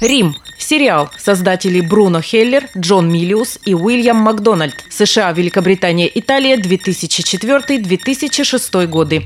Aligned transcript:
Рим. 0.00 0.34
Сериал. 0.58 1.10
Создатели 1.18 1.80
Бруно 1.80 2.20
Хеллер, 2.20 2.68
Джон 2.76 3.12
Миллиус 3.12 3.58
и 3.64 3.74
Уильям 3.74 4.16
Макдональд. 4.16 4.84
США, 4.88 5.32
Великобритания, 5.32 6.10
Италия, 6.12 6.56
2004-2006 6.56 8.86
годы. 8.86 9.24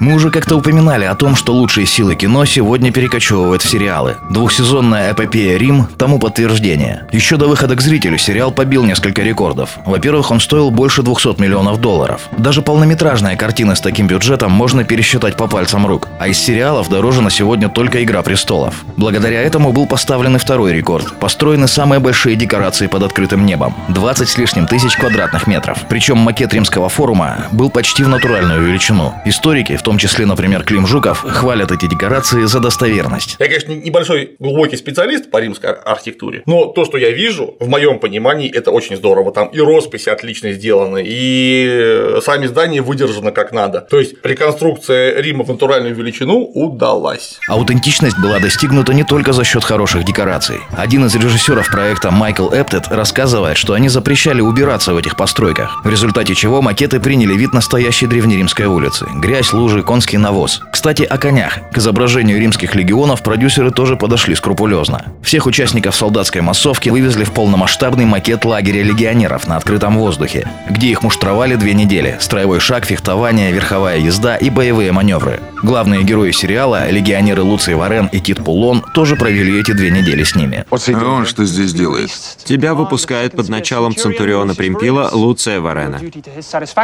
Мы 0.00 0.14
уже 0.14 0.30
как-то 0.30 0.56
упоминали 0.56 1.04
о 1.04 1.14
том, 1.14 1.36
что 1.36 1.52
лучшие 1.52 1.86
силы 1.86 2.14
кино 2.14 2.46
сегодня 2.46 2.90
перекочевывают 2.90 3.60
в 3.60 3.68
сериалы. 3.68 4.16
Двухсезонная 4.30 5.12
эпопея 5.12 5.58
«Рим» 5.58 5.88
тому 5.98 6.18
подтверждение. 6.18 7.06
Еще 7.12 7.36
до 7.36 7.46
выхода 7.46 7.76
к 7.76 7.82
зрителю 7.82 8.16
сериал 8.16 8.50
побил 8.50 8.82
несколько 8.84 9.20
рекордов. 9.20 9.76
Во-первых, 9.84 10.30
он 10.30 10.40
стоил 10.40 10.70
больше 10.70 11.02
200 11.02 11.38
миллионов 11.38 11.82
долларов. 11.82 12.30
Даже 12.38 12.62
полнометражная 12.62 13.36
картина 13.36 13.74
с 13.74 13.82
таким 13.82 14.06
бюджетом 14.06 14.52
можно 14.52 14.84
пересчитать 14.84 15.36
по 15.36 15.46
пальцам 15.46 15.86
рук. 15.86 16.08
А 16.18 16.28
из 16.28 16.38
сериалов 16.38 16.88
дороже 16.88 17.20
на 17.20 17.28
сегодня 17.28 17.68
только 17.68 18.02
«Игра 18.02 18.22
престолов». 18.22 18.82
Благодаря 18.96 19.42
этому 19.42 19.70
был 19.70 19.86
поставлен 19.86 20.36
и 20.36 20.38
второй 20.38 20.72
рекорд. 20.72 21.12
Построены 21.18 21.68
самые 21.68 22.00
большие 22.00 22.36
декорации 22.36 22.86
под 22.86 23.02
открытым 23.02 23.44
небом. 23.44 23.74
20 23.88 24.26
с 24.26 24.38
лишним 24.38 24.66
тысяч 24.66 24.96
квадратных 24.96 25.46
метров. 25.46 25.76
Причем 25.90 26.16
макет 26.16 26.54
римского 26.54 26.88
форума 26.88 27.48
был 27.52 27.68
почти 27.68 28.02
в 28.02 28.08
натуральную 28.08 28.62
величину. 28.62 29.12
Историки, 29.26 29.76
в 29.76 29.82
том 29.89 29.89
числе, 29.98 30.26
например, 30.26 30.62
Клим 30.64 30.86
Жуков, 30.86 31.20
хвалят 31.20 31.72
эти 31.72 31.86
декорации 31.86 32.44
за 32.44 32.60
достоверность. 32.60 33.36
Я, 33.38 33.46
конечно, 33.46 33.72
небольшой 33.72 34.36
глубокий 34.38 34.76
специалист 34.76 35.30
по 35.30 35.38
римской 35.38 35.70
архитектуре, 35.70 36.42
но 36.46 36.66
то, 36.66 36.84
что 36.84 36.98
я 36.98 37.10
вижу, 37.10 37.56
в 37.60 37.68
моем 37.68 37.98
понимании, 37.98 38.50
это 38.50 38.70
очень 38.70 38.96
здорово. 38.96 39.32
Там 39.32 39.48
и 39.48 39.60
росписи 39.60 40.08
отлично 40.08 40.52
сделаны, 40.52 41.02
и 41.04 42.18
сами 42.22 42.46
здания 42.46 42.82
выдержаны 42.82 43.32
как 43.32 43.52
надо. 43.52 43.80
То 43.80 43.98
есть 43.98 44.14
реконструкция 44.22 45.20
Рима 45.20 45.44
в 45.44 45.48
натуральную 45.48 45.94
величину 45.94 46.50
удалась. 46.54 47.38
Аутентичность 47.48 48.18
была 48.18 48.38
достигнута 48.38 48.94
не 48.94 49.04
только 49.04 49.32
за 49.32 49.44
счет 49.44 49.64
хороших 49.64 50.04
декораций. 50.04 50.60
Один 50.76 51.06
из 51.06 51.14
режиссеров 51.14 51.70
проекта 51.70 52.10
Майкл 52.10 52.48
Эптед 52.48 52.88
рассказывает, 52.88 53.56
что 53.56 53.74
они 53.74 53.88
запрещали 53.88 54.40
убираться 54.40 54.94
в 54.94 54.96
этих 54.96 55.16
постройках, 55.16 55.84
в 55.84 55.88
результате 55.88 56.34
чего 56.34 56.62
макеты 56.62 57.00
приняли 57.00 57.34
вид 57.34 57.52
настоящей 57.52 58.06
древнеримской 58.06 58.66
улицы. 58.66 59.06
Грязь, 59.16 59.52
лужи, 59.52 59.79
и 59.80 59.82
конский 59.82 60.18
навоз. 60.18 60.62
Кстати, 60.72 61.02
о 61.02 61.18
конях. 61.18 61.58
К 61.72 61.78
изображению 61.78 62.38
римских 62.38 62.74
легионов 62.74 63.22
продюсеры 63.22 63.70
тоже 63.70 63.96
подошли 63.96 64.34
скрупулезно. 64.34 65.06
Всех 65.22 65.46
участников 65.46 65.94
солдатской 65.94 66.40
массовки 66.40 66.88
вывезли 66.88 67.24
в 67.24 67.32
полномасштабный 67.32 68.04
макет 68.04 68.44
лагеря 68.44 68.82
легионеров 68.82 69.46
на 69.46 69.56
открытом 69.56 69.98
воздухе, 69.98 70.48
где 70.68 70.88
их 70.88 71.02
муштровали 71.02 71.56
две 71.56 71.74
недели. 71.74 72.16
Строевой 72.20 72.60
шаг, 72.60 72.84
фехтование, 72.84 73.52
верховая 73.52 73.98
езда 73.98 74.36
и 74.36 74.50
боевые 74.50 74.92
маневры. 74.92 75.40
Главные 75.62 76.02
герои 76.02 76.30
сериала, 76.30 76.90
легионеры 76.90 77.42
Луций 77.42 77.74
Варен 77.74 78.06
и 78.12 78.20
Тит 78.20 78.42
Пулон, 78.42 78.82
тоже 78.94 79.16
провели 79.16 79.60
эти 79.60 79.72
две 79.72 79.90
недели 79.90 80.22
с 80.22 80.34
ними. 80.34 80.64
А 80.70 81.04
он 81.04 81.26
что 81.26 81.44
здесь 81.44 81.72
делает? 81.72 82.10
Тебя 82.44 82.74
выпускают 82.74 83.34
под 83.34 83.48
началом 83.48 83.94
Центуриона 83.94 84.54
Примпила 84.54 85.10
Луция 85.12 85.60
Варена. 85.60 86.00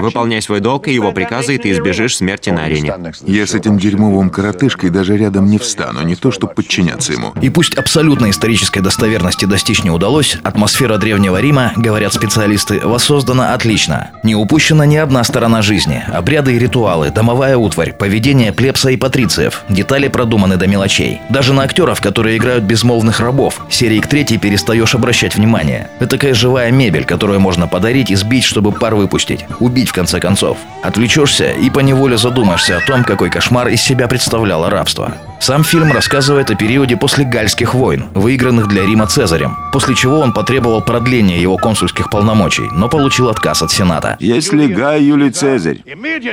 Выполняй 0.01 0.43
свой 0.43 0.61
долг 0.61 0.89
и 0.89 0.95
его 0.95 1.13
приказы, 1.13 1.55
и 1.55 1.59
ты 1.59 1.73
избежишь 1.73 2.17
смерти 2.17 2.51
на 2.51 2.65
арене. 2.65 2.86
Я 3.25 3.47
с 3.47 3.55
этим 3.55 3.79
дерьмовым 3.79 4.31
коротышкой 4.31 4.91
даже 4.91 5.17
рядом 5.17 5.47
не 5.47 5.59
встану, 5.59 6.03
не 6.03 6.17
то 6.17 6.31
чтобы 6.31 6.55
подчиняться 6.55 7.13
ему. 7.13 7.33
И 7.41 7.51
пусть 7.51 7.75
абсолютной 7.75 8.31
исторической 8.31 8.81
достоверности 8.81 9.45
достичь 9.45 9.83
не 9.83 9.91
удалось, 9.91 10.39
атмосфера 10.43 10.99
Древнего 10.99 11.41
Рима, 11.41 11.73
говорят 11.77 12.13
специалисты, 12.13 12.81
воссоздана 12.81 13.55
отлично. 13.55 14.11
Не 14.23 14.35
упущена 14.35 14.87
ни 14.87 14.97
одна 14.97 15.25
сторона 15.25 15.63
жизни. 15.63 16.03
Обряды 16.13 16.57
и 16.57 16.59
ритуалы, 16.59 17.11
домовая 17.11 17.57
утварь, 17.57 17.93
поведение 17.93 18.53
плебса 18.53 18.91
и 18.91 18.97
патрициев. 18.97 19.63
Детали 19.69 20.09
продуманы 20.09 20.57
до 20.57 20.67
мелочей. 20.67 21.21
Даже 21.29 21.53
на 21.53 21.63
актеров, 21.63 22.01
которые 22.01 22.37
играют 22.37 22.65
безмолвных 22.65 23.21
рабов, 23.21 23.61
серии 23.71 24.01
к 24.01 24.07
третьей 24.07 24.39
перестаешь 24.39 24.95
обращать 24.95 25.35
внимание. 25.35 25.89
Это 25.99 26.11
такая 26.11 26.35
живая 26.35 26.71
мебель, 26.71 27.05
которую 27.05 27.41
можно 27.41 27.67
подарить 27.67 28.11
и 28.11 28.15
сбить, 28.15 28.45
чтобы 28.45 28.73
пар 28.73 28.95
выпустить. 28.95 29.45
Убить, 29.61 29.89
в 29.89 29.93
конце 29.93 30.21
концов. 30.21 30.59
Отвлечешься 30.83 31.51
и 31.51 31.71
поневоле 31.71 32.17
задумаешься 32.17 32.76
о 32.77 32.81
том, 32.81 33.05
какой 33.05 33.31
кошмар 33.31 33.69
из 33.69 33.81
себя 33.81 34.07
представляло 34.07 34.69
рабство. 34.71 35.17
Сам 35.41 35.63
фильм 35.63 35.93
рассказывает 35.93 36.51
о 36.51 36.55
периоде 36.55 36.97
после 36.97 37.25
Гальских 37.25 37.75
войн, 37.75 38.07
выигранных 38.15 38.69
для 38.69 38.85
Рима 38.85 39.07
Цезарем, 39.07 39.57
после 39.73 39.95
чего 39.95 40.21
он 40.21 40.33
потребовал 40.33 40.81
продления 40.81 41.41
его 41.41 41.57
консульских 41.57 42.11
полномочий, 42.11 42.69
но 42.73 42.89
получил 42.89 43.29
отказ 43.29 43.63
от 43.63 43.71
Сената. 43.71 44.17
Если 44.19 44.67
Гай 44.67 45.03
Юлий 45.05 45.31
Цезарь 45.31 45.79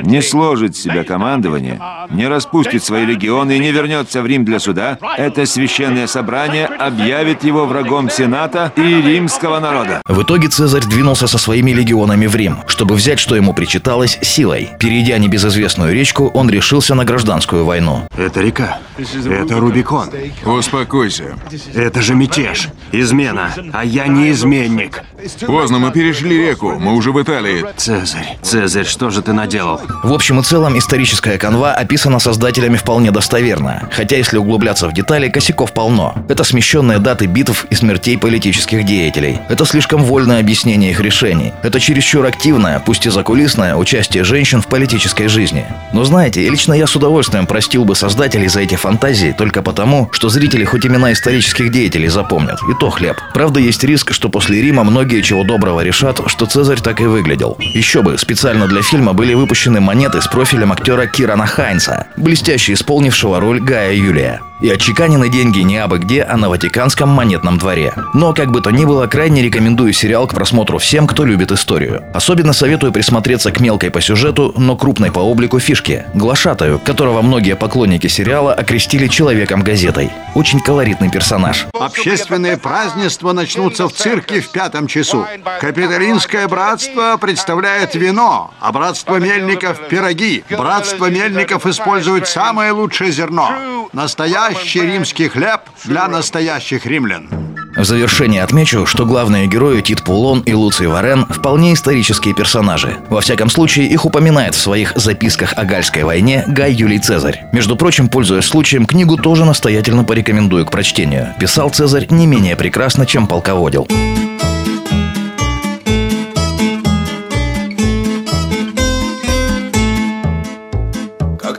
не 0.02 0.22
сложит 0.22 0.76
с 0.76 0.82
себя 0.82 1.04
командование, 1.04 1.80
не 2.10 2.28
распустит 2.28 2.84
свои 2.84 3.06
легионы 3.06 3.58
и 3.58 3.60
не 3.60 3.72
вернется 3.72 4.22
в 4.22 4.26
Рим 4.26 4.46
для 4.46 4.60
суда, 4.60 4.98
это 5.18 5.46
священное 5.46 6.08
собрание 6.08 6.66
объявит 6.66 7.44
его 7.44 7.66
врагом 7.66 8.10
Сената 8.10 8.72
и 8.76 8.82
римского 8.82 9.60
народа. 9.60 10.02
В 10.08 10.24
итоге 10.24 10.48
Цезарь 10.48 10.86
двинулся 10.86 11.28
со 11.28 11.38
своими 11.38 11.72
легионами 11.72 12.26
в 12.26 12.36
Рим, 12.36 12.58
чтобы 12.68 12.96
взять, 12.96 13.20
что 13.20 13.36
ему 13.36 13.54
причиталось, 13.54 14.18
силой. 14.22 14.70
Перейдя 14.80 15.18
небезызвестную 15.18 15.94
речку, 15.94 16.32
он 16.34 16.50
решился 16.50 16.96
на 16.96 17.06
гражданскую 17.06 17.66
войну. 17.66 18.08
Это 18.18 18.42
река. 18.42 18.80
Это 18.98 19.60
Рубикон. 19.60 20.10
Успокойся. 20.46 21.36
Это 21.74 22.02
же 22.02 22.16
мятеж. 22.16 22.70
Измена. 22.92 23.52
А 23.72 23.84
я 23.84 24.08
не 24.08 24.32
изменник. 24.32 25.02
Поздно 25.46 25.80
мы 25.80 25.92
перешли 25.92 26.38
реку, 26.38 26.76
мы 26.80 26.94
уже 26.94 27.12
в 27.12 27.22
Италии. 27.22 27.66
Цезарь. 27.78 28.38
Цезарь, 28.42 28.86
что 28.86 29.10
же 29.10 29.22
ты 29.22 29.34
наделал? 29.34 29.82
В 30.04 30.14
общем 30.14 30.40
и 30.40 30.44
целом, 30.44 30.78
историческая 30.78 31.38
канва 31.38 31.74
описана 31.74 32.20
создателями 32.20 32.78
вполне 32.78 33.12
достоверно. 33.12 33.90
Хотя, 33.92 34.18
если 34.18 34.38
углубляться 34.38 34.88
в 34.88 34.94
детали, 34.94 35.30
косяков 35.30 35.74
полно. 35.74 36.14
Это 36.30 36.44
смещенные 36.44 37.00
даты 37.00 37.26
битв 37.26 37.66
и 37.70 37.76
смертей 37.76 38.18
политических 38.18 38.86
деятелей. 38.86 39.40
Это 39.50 39.66
слишком 39.66 40.04
вольное 40.04 40.40
объяснение 40.40 40.92
их 40.92 41.00
решений. 41.00 41.54
Это 41.64 41.80
чересчур 41.80 42.26
активное, 42.26 42.80
пусть 42.80 43.06
и 43.06 43.10
закулисное, 43.10 43.76
участие 43.76 44.24
женщин 44.24 44.62
в 44.62 44.68
политической 44.68 45.28
жизни. 45.28 45.66
Но 45.94 46.04
знаете, 46.04 46.48
лично 46.50 46.74
я 46.74 46.86
с 46.86 46.96
удовольствием 46.96 47.48
простил 47.48 47.86
бы 47.86 47.96
создателей 47.96 48.48
за 48.48 48.62
эти 48.62 48.76
фантазии 48.84 49.34
только 49.38 49.62
потому, 49.62 50.10
что 50.12 50.30
зрители 50.30 50.66
хоть 50.66 50.86
имена 50.86 51.14
исторических 51.14 51.72
деятелей 51.72 52.10
запомнят. 52.10 52.60
И 52.70 52.74
то 52.80 52.90
хлеб. 52.90 53.18
Правда, 53.34 53.60
есть 53.60 53.84
риск, 53.84 54.14
что 54.14 54.30
после 54.30 54.62
Рима 54.62 54.84
многие 54.84 55.22
чего 55.22 55.44
доброго 55.44 55.80
решат, 55.80 56.20
что 56.28 56.46
Цезарь 56.46 56.82
так 56.82 57.00
и 57.00 57.06
выглядел. 57.06 57.58
Еще 57.60 58.02
бы, 58.02 58.18
специально 58.18 58.68
для 58.68 58.82
фильма 58.82 59.14
были 59.14 59.34
выпущены 59.34 59.80
монеты 59.80 60.22
с 60.22 60.28
профилем 60.28 60.74
актера 60.74 61.08
Кирана 61.08 61.46
Хайнса, 61.46 62.08
блестяще 62.18 62.74
исполнившего 62.74 63.40
роль 63.40 63.62
Гая 63.62 63.94
Юлия. 63.94 64.42
И 64.62 64.70
отчеканены 64.70 65.30
деньги 65.30 65.60
не 65.60 65.78
абы 65.78 66.00
где, 66.00 66.24
а 66.24 66.38
на 66.38 66.50
Ватиканском 66.50 67.10
монетном 67.10 67.58
дворе. 67.58 67.94
Но, 68.14 68.34
как 68.34 68.52
бы 68.52 68.62
то 68.62 68.72
ни 68.72 68.86
было, 68.86 69.08
крайне 69.08 69.42
рекомендую 69.42 69.94
сериал 69.94 70.28
к 70.28 70.34
просмотру 70.34 70.78
всем, 70.78 71.08
кто 71.08 71.26
любит 71.26 71.52
историю. 71.52 72.04
Особенно 72.14 72.54
советую 72.54 72.92
присмотреться 72.92 73.52
к 73.52 73.60
мелкой 73.60 73.92
по 73.92 74.02
сюжету, 74.02 74.54
но 74.58 74.76
крупной 74.76 75.12
по 75.12 75.20
облику 75.20 75.60
фишке– 75.60 76.08
Глашатаю, 76.14 76.80
которого 76.80 77.22
многие 77.22 77.56
поклонники 77.56 78.08
сериала 78.08 78.54
окрестили 78.54 79.08
человеком-газетой. 79.08 80.10
Очень 80.36 80.62
колоритный 80.62 81.12
персонаж. 81.12 81.68
Общественные 81.74 82.58
празднества 82.58 83.34
начнутся 83.34 83.90
в 83.90 83.94
цирке 83.94 84.40
в 84.40 84.50
пятом 84.50 84.88
часу. 84.88 85.28
Капитолинское 85.60 86.48
братство 86.48 87.18
представляет 87.20 87.96
вино, 87.96 88.54
а 88.60 88.72
братство 88.72 89.18
мельников– 89.18 89.80
пироги. 89.90 90.44
Братство 90.50 91.10
мельников 91.10 91.66
использует 91.66 92.28
самое 92.28 92.72
лучшее 92.72 93.12
зерно. 93.12 93.83
Настоящий 93.94 94.82
римский 94.82 95.28
хлеб 95.28 95.62
для 95.86 96.08
настоящих 96.08 96.88
римлян. 96.88 97.30
В 97.76 97.84
завершение 97.86 98.42
отмечу, 98.42 98.88
что 98.88 99.06
главные 99.06 99.46
герои 99.46 99.82
Тит 99.82 100.04
Пулон 100.04 100.42
и 100.42 100.54
Луций 100.54 100.88
Варен 100.88 101.26
вполне 101.28 101.74
исторические 101.74 102.34
персонажи. 102.34 102.98
Во 103.10 103.22
всяком 103.22 103.52
случае, 103.52 103.88
их 103.88 104.06
упоминает 104.06 104.56
в 104.56 104.60
своих 104.60 104.94
записках 104.96 105.54
о 105.56 105.64
Гальской 105.64 106.04
войне 106.04 106.44
Гай 106.48 106.74
Юлий 106.74 107.00
Цезарь. 107.00 107.46
Между 107.52 107.76
прочим, 107.76 108.10
пользуясь 108.10 108.46
случаем, 108.46 108.88
книгу 108.88 109.16
тоже 109.16 109.46
настоятельно 109.46 110.04
порекомендую 110.04 110.66
к 110.66 110.72
прочтению. 110.72 111.34
Писал 111.40 111.70
Цезарь 111.70 112.08
не 112.10 112.26
менее 112.26 112.56
прекрасно, 112.56 113.06
чем 113.06 113.28
полководил. 113.28 113.88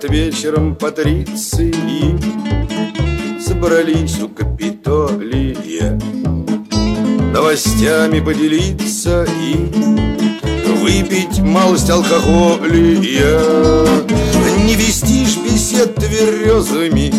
Вечером 0.08 0.74
патриции 0.74 1.74
собрались 3.40 4.20
у 4.20 4.28
Капитолия 4.28 5.98
Новостями 7.32 8.20
поделиться 8.20 9.24
и 9.24 9.54
выпить 10.82 11.38
малость 11.38 11.88
алкоголя 11.88 13.40
Не 14.66 14.74
вести 14.74 15.24
ж 15.24 15.38
бесед 15.38 15.94
тверезыми 15.94 17.10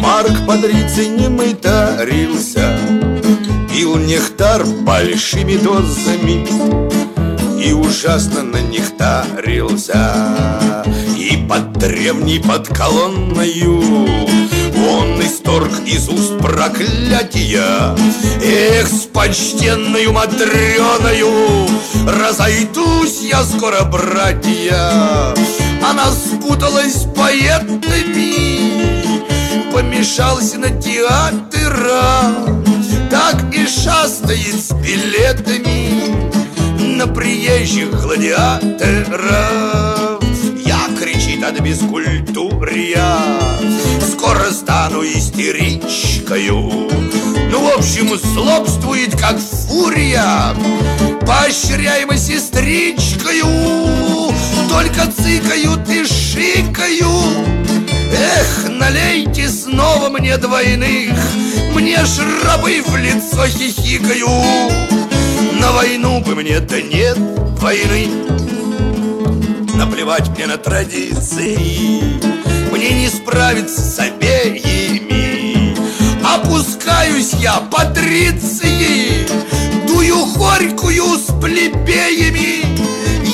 Марк 0.00 0.44
Патриций 0.44 1.06
не 1.06 1.28
мытарился 1.28 2.78
Пил 3.72 3.96
нектар 3.96 4.64
большими 4.64 5.56
дозами 5.56 7.01
И 7.64 7.72
ужасно 7.72 8.42
на 8.42 8.56
нектарился 8.56 10.12
И 11.16 11.46
под 11.48 11.72
древней 11.74 12.40
под 12.40 12.66
колонною 12.66 13.78
Он 14.90 15.20
исторг 15.22 15.70
из 15.86 16.08
уст 16.08 16.38
проклятия. 16.38 17.94
Эх, 18.42 18.88
с 18.88 19.06
почтенною 19.06 20.12
матреною 20.12 21.68
Разойдусь 22.04 23.20
я 23.22 23.44
скоро, 23.44 23.84
братья. 23.84 25.32
Она 25.88 26.10
спуталась 26.10 27.02
с 27.02 27.04
поэтами 27.14 28.42
Помешался 29.72 30.58
на 30.58 30.70
театра. 30.70 32.34
Так 33.08 33.54
и 33.54 33.66
шастает 33.66 34.56
с 34.60 34.72
билетами 34.72 35.81
На 37.02 37.08
приезжих 37.08 37.90
гладиаторов. 38.00 38.70
Я 40.64 40.86
кричит 40.96 41.42
от 41.42 41.58
бескультурья 41.58 43.18
Скоро 44.12 44.52
стану 44.52 45.02
истеричкою. 45.02 46.88
Ну, 47.50 47.60
в 47.60 47.76
общем, 47.76 48.16
злобствует, 48.16 49.20
как 49.20 49.36
фурия 49.40 50.54
Поощряемо 51.26 52.16
сестричкою. 52.16 53.46
Только 54.70 55.10
цикают 55.10 55.88
и 55.88 56.04
шикают 56.04 57.48
Эх, 58.12 58.68
налейте 58.68 59.48
снова 59.48 60.08
мне 60.08 60.36
двойных 60.36 61.18
Мне 61.74 61.98
жрабы 62.04 62.80
в 62.86 62.96
лицо 62.96 63.48
хихикаю 63.48 65.01
Войну 65.74 66.20
бы 66.20 66.34
мне, 66.34 66.60
да 66.60 66.80
нет 66.80 67.18
войны. 67.58 68.08
Наплевать 69.74 70.28
мне 70.28 70.46
на 70.46 70.58
традиции 70.58 72.20
Мне 72.70 72.90
не 72.90 73.08
справиться 73.08 73.80
с 73.80 73.98
обеими. 73.98 75.74
Опускаюсь 76.22 77.32
я 77.40 77.54
патриции 77.70 79.26
Дую 79.88 80.26
горькую 80.36 81.18
с 81.18 81.32
плебеями. 81.40 82.64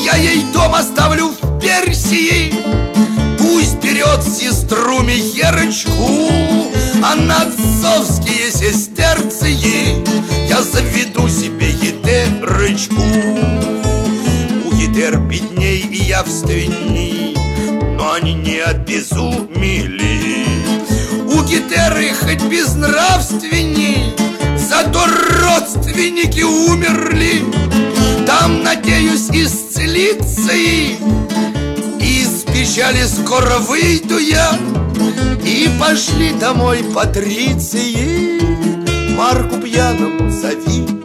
Я 0.04 0.16
ей 0.16 0.44
дом 0.54 0.74
оставлю 0.74 1.32
в 1.40 1.60
Персии 1.60 2.54
Пусть 3.36 3.78
берет 3.82 4.22
сестру 4.22 5.02
Михерочку. 5.02 6.08
А 7.02 7.14
на 7.16 7.42
отцовские 7.42 8.50
сестерции 8.52 10.04
Я 10.48 10.62
заведу 10.62 11.28
себе 11.28 11.77
етерочку 12.78 13.02
У 14.64 14.74
етер 14.74 15.18
бедней 15.18 15.80
и 15.80 16.04
явственней 16.04 17.36
Но 17.96 18.12
они 18.12 18.34
не 18.34 18.58
обезумели. 18.60 20.46
У 21.26 21.42
гитеры 21.42 22.12
хоть 22.14 22.42
безнравственней 22.44 24.14
Зато 24.56 25.04
родственники 25.06 26.42
умерли. 26.42 27.42
Там, 28.26 28.62
надеюсь, 28.62 29.28
исцелиться 29.30 30.52
и 30.52 30.96
Из 32.00 32.44
печали 32.44 33.04
скоро 33.06 33.58
выйду 33.58 34.18
я. 34.18 34.56
И 35.44 35.70
пошли 35.80 36.32
домой 36.38 36.84
патриции 36.94 38.40
Марку 39.16 39.56
пьяному 39.56 40.30
зови 40.30 40.97